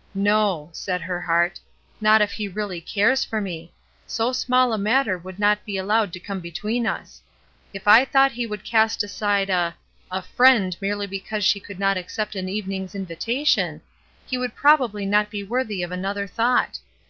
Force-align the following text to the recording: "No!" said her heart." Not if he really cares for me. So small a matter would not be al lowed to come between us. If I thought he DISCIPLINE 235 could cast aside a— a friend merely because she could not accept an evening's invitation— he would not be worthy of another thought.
"No!" 0.32 0.68
said 0.72 1.00
her 1.00 1.22
heart." 1.22 1.58
Not 2.02 2.20
if 2.20 2.32
he 2.32 2.46
really 2.46 2.78
cares 2.78 3.24
for 3.24 3.40
me. 3.40 3.72
So 4.06 4.30
small 4.34 4.74
a 4.74 4.76
matter 4.76 5.16
would 5.16 5.38
not 5.38 5.64
be 5.64 5.78
al 5.78 5.86
lowed 5.86 6.12
to 6.12 6.20
come 6.20 6.40
between 6.40 6.86
us. 6.86 7.22
If 7.72 7.88
I 7.88 8.04
thought 8.04 8.32
he 8.32 8.42
DISCIPLINE 8.42 8.66
235 8.66 8.66
could 8.66 8.70
cast 8.90 9.02
aside 9.02 9.48
a— 9.48 9.74
a 10.10 10.20
friend 10.20 10.76
merely 10.82 11.06
because 11.06 11.42
she 11.46 11.58
could 11.58 11.78
not 11.80 11.96
accept 11.96 12.36
an 12.36 12.50
evening's 12.50 12.94
invitation— 12.94 13.80
he 14.28 14.36
would 14.36 14.52
not 14.62 15.30
be 15.30 15.42
worthy 15.42 15.82
of 15.82 15.90
another 15.90 16.26
thought. 16.26 16.78